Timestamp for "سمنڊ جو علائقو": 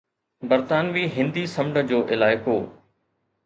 1.55-2.59